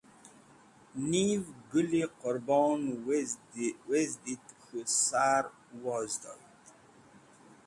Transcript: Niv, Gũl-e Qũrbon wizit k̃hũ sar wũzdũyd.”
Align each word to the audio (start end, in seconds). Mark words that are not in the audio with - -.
Niv, 1.09 1.41
Gũl-e 1.69 2.03
Qũrbon 2.21 2.81
wizit 3.89 4.45
k̃hũ 4.61 4.81
sar 5.03 5.43
wũzdũyd.” 5.81 6.41